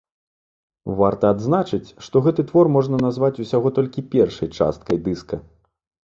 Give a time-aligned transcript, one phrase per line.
[1.01, 5.35] Варта адзначыць, што гэты твор можна назваць усяго толькі першай часткай дыска.